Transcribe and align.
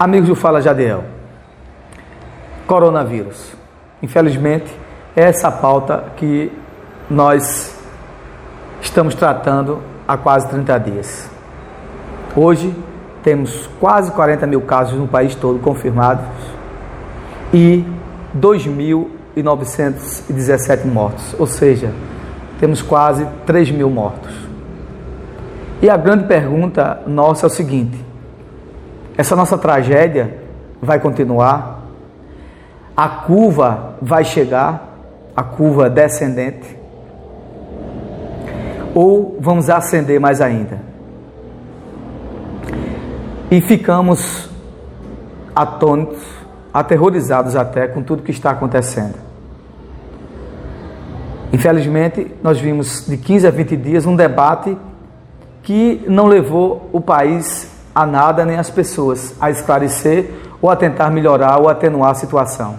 Amigos 0.00 0.28
do 0.28 0.36
Fala 0.36 0.62
Jadiel, 0.62 1.02
coronavírus. 2.68 3.52
Infelizmente, 4.00 4.72
é 5.16 5.22
essa 5.22 5.50
pauta 5.50 6.12
que 6.16 6.52
nós 7.10 7.76
estamos 8.80 9.16
tratando 9.16 9.80
há 10.06 10.16
quase 10.16 10.48
30 10.50 10.78
dias. 10.78 11.28
Hoje 12.36 12.72
temos 13.24 13.68
quase 13.80 14.12
40 14.12 14.46
mil 14.46 14.60
casos 14.60 14.96
no 14.96 15.08
país 15.08 15.34
todo 15.34 15.58
confirmados 15.58 16.24
e 17.52 17.84
2.917 18.38 20.84
mortos, 20.84 21.34
ou 21.36 21.48
seja, 21.48 21.92
temos 22.60 22.82
quase 22.82 23.26
3 23.44 23.72
mil 23.72 23.90
mortos. 23.90 24.32
E 25.82 25.90
a 25.90 25.96
grande 25.96 26.28
pergunta 26.28 27.02
nossa 27.04 27.46
é 27.46 27.48
o 27.48 27.50
seguinte: 27.50 28.06
essa 29.18 29.34
nossa 29.34 29.58
tragédia 29.58 30.38
vai 30.80 31.00
continuar? 31.00 31.82
A 32.96 33.08
curva 33.08 33.96
vai 34.00 34.24
chegar, 34.24 34.96
a 35.34 35.42
curva 35.42 35.90
descendente? 35.90 36.78
Ou 38.94 39.36
vamos 39.40 39.68
ascender 39.68 40.20
mais 40.20 40.40
ainda? 40.40 40.78
E 43.50 43.60
ficamos 43.60 44.48
atônitos, 45.54 46.22
aterrorizados 46.72 47.56
até 47.56 47.88
com 47.88 48.04
tudo 48.04 48.22
que 48.22 48.30
está 48.30 48.52
acontecendo. 48.52 49.16
Infelizmente, 51.52 52.36
nós 52.40 52.60
vimos 52.60 53.04
de 53.08 53.16
15 53.16 53.48
a 53.48 53.50
20 53.50 53.76
dias 53.76 54.06
um 54.06 54.14
debate 54.14 54.78
que 55.64 56.04
não 56.06 56.26
levou 56.26 56.88
o 56.92 57.00
país 57.00 57.77
a 57.98 58.06
nada 58.06 58.44
nem 58.44 58.56
as 58.56 58.70
pessoas 58.70 59.34
a 59.40 59.50
esclarecer 59.50 60.30
ou 60.62 60.70
a 60.70 60.76
tentar 60.76 61.10
melhorar 61.10 61.58
ou 61.58 61.68
atenuar 61.68 62.12
a 62.12 62.14
situação. 62.14 62.76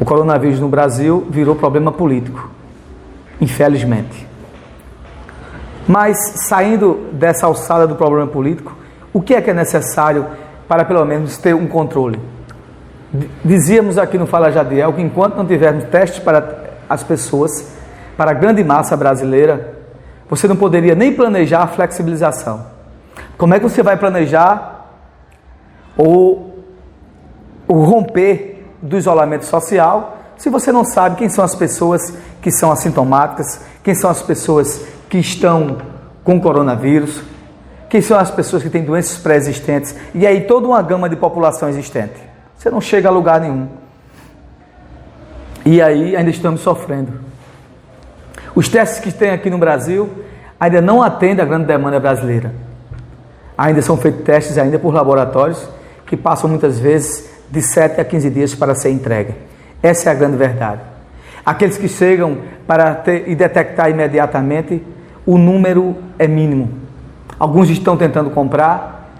O 0.00 0.06
coronavírus 0.06 0.58
no 0.58 0.70
Brasil 0.70 1.26
virou 1.28 1.54
problema 1.54 1.92
político, 1.92 2.48
infelizmente. 3.38 4.26
Mas 5.86 6.16
saindo 6.48 7.10
dessa 7.12 7.44
alçada 7.44 7.86
do 7.86 7.94
problema 7.94 8.26
político, 8.26 8.74
o 9.12 9.20
que 9.20 9.34
é 9.34 9.42
que 9.42 9.50
é 9.50 9.54
necessário 9.54 10.26
para 10.66 10.86
pelo 10.86 11.04
menos 11.04 11.36
ter 11.36 11.54
um 11.54 11.66
controle? 11.66 12.18
Dizíamos 13.44 13.98
aqui 13.98 14.16
no 14.16 14.26
Fala 14.26 14.50
Jadiel 14.50 14.94
que 14.94 15.02
enquanto 15.02 15.36
não 15.36 15.46
tivermos 15.46 15.84
testes 15.84 16.20
para 16.20 16.70
as 16.88 17.04
pessoas, 17.04 17.50
para 18.16 18.30
a 18.30 18.34
grande 18.34 18.64
massa 18.64 18.96
brasileira, 18.96 19.74
você 20.26 20.48
não 20.48 20.56
poderia 20.56 20.94
nem 20.94 21.12
planejar 21.12 21.64
a 21.64 21.66
flexibilização. 21.66 22.75
Como 23.36 23.54
é 23.54 23.58
que 23.58 23.64
você 23.64 23.82
vai 23.82 23.96
planejar 23.96 24.86
o, 25.96 26.50
o 27.68 27.84
romper 27.84 28.64
do 28.80 28.96
isolamento 28.96 29.44
social 29.44 30.16
se 30.36 30.50
você 30.50 30.70
não 30.70 30.84
sabe 30.84 31.16
quem 31.16 31.28
são 31.28 31.44
as 31.44 31.54
pessoas 31.54 32.12
que 32.42 32.50
são 32.50 32.70
assintomáticas, 32.70 33.60
quem 33.82 33.94
são 33.94 34.10
as 34.10 34.22
pessoas 34.22 34.86
que 35.08 35.18
estão 35.18 35.78
com 36.22 36.40
coronavírus, 36.40 37.22
quem 37.88 38.02
são 38.02 38.18
as 38.18 38.30
pessoas 38.30 38.62
que 38.62 38.68
têm 38.68 38.84
doenças 38.84 39.16
pré-existentes 39.18 39.94
e 40.14 40.26
aí 40.26 40.42
toda 40.42 40.66
uma 40.66 40.82
gama 40.82 41.08
de 41.08 41.16
população 41.16 41.68
existente. 41.68 42.20
Você 42.56 42.70
não 42.70 42.80
chega 42.80 43.08
a 43.08 43.12
lugar 43.12 43.40
nenhum. 43.40 43.68
E 45.64 45.80
aí 45.80 46.14
ainda 46.14 46.30
estamos 46.30 46.60
sofrendo. 46.60 47.20
Os 48.54 48.68
testes 48.68 49.00
que 49.00 49.12
tem 49.12 49.30
aqui 49.30 49.48
no 49.48 49.58
Brasil 49.58 50.10
ainda 50.60 50.80
não 50.80 51.02
atendem 51.02 51.42
a 51.42 51.48
grande 51.48 51.66
demanda 51.66 51.98
brasileira. 51.98 52.65
Ainda 53.56 53.80
são 53.82 53.96
feitos 53.96 54.22
testes 54.22 54.58
ainda 54.58 54.78
por 54.78 54.92
laboratórios 54.92 55.66
que 56.06 56.16
passam 56.16 56.48
muitas 56.48 56.78
vezes 56.78 57.28
de 57.50 57.62
7 57.62 58.00
a 58.00 58.04
15 58.04 58.30
dias 58.30 58.54
para 58.54 58.74
ser 58.74 58.90
entregue. 58.90 59.34
Essa 59.82 60.10
é 60.10 60.12
a 60.12 60.14
grande 60.14 60.36
verdade. 60.36 60.80
Aqueles 61.44 61.78
que 61.78 61.88
chegam 61.88 62.38
para 62.66 62.94
ter, 62.94 63.28
e 63.28 63.34
detectar 63.34 63.88
imediatamente, 63.88 64.82
o 65.24 65.38
número 65.38 65.96
é 66.18 66.26
mínimo. 66.26 66.70
Alguns 67.38 67.70
estão 67.70 67.96
tentando 67.96 68.30
comprar, 68.30 69.12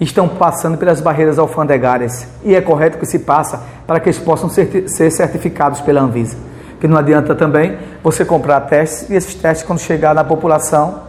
estão 0.00 0.28
passando 0.28 0.76
pelas 0.76 1.00
barreiras 1.00 1.38
alfandegárias 1.38 2.26
e 2.44 2.54
é 2.54 2.60
correto 2.60 2.98
que 2.98 3.06
se 3.06 3.20
passa 3.20 3.62
para 3.86 4.00
que 4.00 4.08
eles 4.08 4.18
possam 4.18 4.48
ser, 4.48 4.88
ser 4.88 5.10
certificados 5.10 5.80
pela 5.80 6.00
Anvisa. 6.00 6.36
Que 6.80 6.86
não 6.86 6.96
adianta 6.96 7.34
também 7.34 7.76
você 8.02 8.24
comprar 8.24 8.60
testes 8.62 9.10
e 9.10 9.14
esses 9.14 9.34
testes, 9.34 9.66
quando 9.66 9.80
chegar 9.80 10.14
na 10.14 10.24
população, 10.24 11.07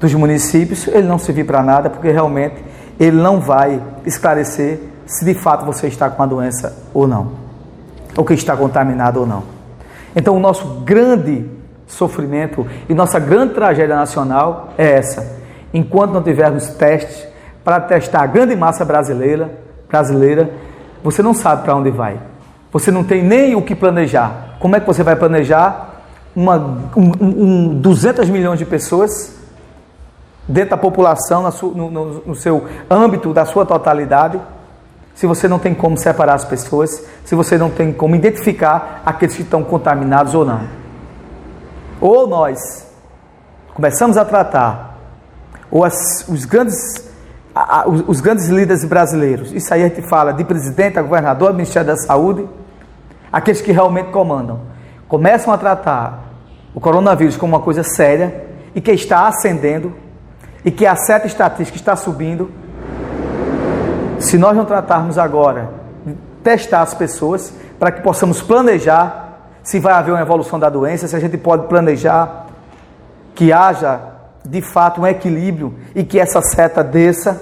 dos 0.00 0.14
municípios, 0.14 0.88
ele 0.88 1.06
não 1.06 1.18
servir 1.18 1.44
para 1.44 1.62
nada, 1.62 1.90
porque 1.90 2.10
realmente 2.10 2.56
ele 2.98 3.16
não 3.16 3.38
vai 3.38 3.80
esclarecer 4.04 4.80
se 5.04 5.24
de 5.24 5.34
fato 5.34 5.64
você 5.64 5.86
está 5.88 6.08
com 6.08 6.22
a 6.22 6.26
doença 6.26 6.76
ou 6.94 7.06
não, 7.06 7.32
ou 8.16 8.24
que 8.24 8.32
está 8.32 8.56
contaminado 8.56 9.20
ou 9.20 9.26
não. 9.26 9.42
Então, 10.16 10.36
o 10.36 10.40
nosso 10.40 10.66
grande 10.80 11.46
sofrimento 11.86 12.66
e 12.88 12.94
nossa 12.94 13.18
grande 13.18 13.54
tragédia 13.54 13.94
nacional 13.94 14.72
é 14.78 14.92
essa. 14.92 15.38
Enquanto 15.72 16.12
não 16.12 16.22
tivermos 16.22 16.68
testes 16.68 17.26
para 17.62 17.80
testar 17.80 18.22
a 18.22 18.26
grande 18.26 18.56
massa 18.56 18.84
brasileira, 18.84 19.50
brasileira, 19.88 20.50
você 21.02 21.22
não 21.22 21.34
sabe 21.34 21.62
para 21.62 21.76
onde 21.76 21.90
vai. 21.90 22.18
Você 22.72 22.90
não 22.90 23.04
tem 23.04 23.22
nem 23.22 23.54
o 23.54 23.62
que 23.62 23.74
planejar. 23.74 24.56
Como 24.58 24.76
é 24.76 24.80
que 24.80 24.86
você 24.86 25.02
vai 25.02 25.16
planejar 25.16 26.02
uma, 26.34 26.56
um, 26.96 27.12
um, 27.20 27.80
200 27.80 28.28
milhões 28.30 28.58
de 28.58 28.64
pessoas 28.64 29.39
dentro 30.50 30.70
da 30.70 30.76
população, 30.76 31.42
no, 31.42 31.90
no, 31.90 32.04
no 32.26 32.34
seu 32.34 32.66
âmbito, 32.90 33.32
da 33.32 33.44
sua 33.44 33.64
totalidade, 33.64 34.40
se 35.14 35.26
você 35.26 35.46
não 35.46 35.58
tem 35.58 35.74
como 35.74 35.96
separar 35.96 36.34
as 36.34 36.44
pessoas, 36.44 37.06
se 37.24 37.34
você 37.34 37.56
não 37.56 37.70
tem 37.70 37.92
como 37.92 38.16
identificar 38.16 39.02
aqueles 39.06 39.36
que 39.36 39.42
estão 39.42 39.62
contaminados 39.62 40.34
ou 40.34 40.44
não. 40.44 40.62
Ou 42.00 42.26
nós 42.26 42.86
começamos 43.74 44.16
a 44.16 44.24
tratar, 44.24 44.98
ou 45.70 45.84
as, 45.84 46.26
os, 46.28 46.44
grandes, 46.44 46.76
os, 48.08 48.20
grandes 48.20 48.48
líderes 48.48 48.84
brasileiros, 48.84 49.52
isso 49.52 49.72
aí 49.72 49.84
a 49.84 49.88
gente 49.88 50.02
fala 50.02 50.32
de 50.32 50.42
presidente, 50.42 50.98
a 50.98 51.02
governador, 51.02 51.52
Ministério 51.52 51.88
da 51.88 51.96
Saúde, 51.96 52.48
aqueles 53.32 53.60
que 53.60 53.70
realmente 53.70 54.10
comandam, 54.10 54.60
começam 55.06 55.52
a 55.52 55.58
tratar 55.58 56.24
o 56.74 56.80
coronavírus 56.80 57.36
como 57.36 57.54
uma 57.54 57.62
coisa 57.62 57.82
séria 57.82 58.48
e 58.74 58.80
que 58.80 58.90
está 58.90 59.28
ascendendo 59.28 59.92
e 60.64 60.70
que 60.70 60.86
a 60.86 60.96
seta 60.96 61.26
estatística 61.26 61.78
está 61.78 61.96
subindo, 61.96 62.50
se 64.18 64.36
nós 64.36 64.56
não 64.56 64.64
tratarmos 64.64 65.16
agora 65.18 65.70
de 66.04 66.14
testar 66.42 66.82
as 66.82 66.94
pessoas 66.94 67.52
para 67.78 67.90
que 67.90 68.02
possamos 68.02 68.42
planejar 68.42 69.28
se 69.62 69.78
vai 69.78 69.92
haver 69.92 70.12
uma 70.12 70.20
evolução 70.20 70.58
da 70.58 70.68
doença, 70.68 71.06
se 71.06 71.16
a 71.16 71.20
gente 71.20 71.36
pode 71.36 71.66
planejar 71.66 72.46
que 73.34 73.52
haja 73.52 74.00
de 74.44 74.60
fato 74.60 75.00
um 75.00 75.06
equilíbrio 75.06 75.74
e 75.94 76.02
que 76.02 76.18
essa 76.18 76.40
seta 76.40 76.82
desça, 76.82 77.40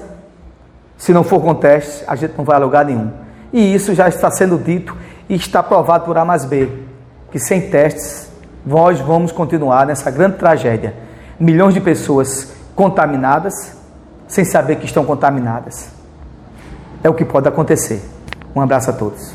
se 0.96 1.12
não 1.12 1.22
for 1.22 1.40
com 1.40 1.54
teste, 1.54 2.04
a 2.06 2.16
gente 2.16 2.34
não 2.36 2.44
vai 2.44 2.56
a 2.56 2.60
lugar 2.60 2.84
nenhum. 2.84 3.10
E 3.52 3.74
isso 3.74 3.94
já 3.94 4.08
está 4.08 4.30
sendo 4.30 4.58
dito 4.58 4.96
e 5.28 5.34
está 5.34 5.62
provado 5.62 6.04
por 6.04 6.18
A 6.18 6.24
mais 6.24 6.44
B, 6.44 6.68
que 7.30 7.38
sem 7.38 7.70
testes 7.70 8.30
nós 8.66 9.00
vamos 9.00 9.32
continuar 9.32 9.86
nessa 9.86 10.10
grande 10.10 10.36
tragédia. 10.36 10.94
Milhões 11.38 11.72
de 11.72 11.80
pessoas 11.80 12.52
contaminadas 12.78 13.76
sem 14.28 14.44
saber 14.44 14.76
que 14.76 14.86
estão 14.86 15.04
contaminadas. 15.04 15.88
É 17.02 17.08
o 17.08 17.14
que 17.14 17.24
pode 17.24 17.48
acontecer. 17.48 18.00
Um 18.54 18.60
abraço 18.60 18.88
a 18.90 18.92
todos. 18.92 19.34